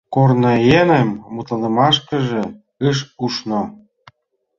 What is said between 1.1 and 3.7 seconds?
мутланымашкыже ыш ушно.